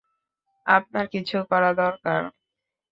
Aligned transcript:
আপনার 0.65 1.05
কিছু 1.13 1.37
করা 1.49 1.71
দরকার। 1.81 2.21